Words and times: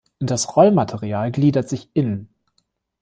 Das 0.17 0.55
Rollmaterial 0.57 1.31
gliedert 1.31 1.69
sich 1.69 1.91
in 1.93 2.27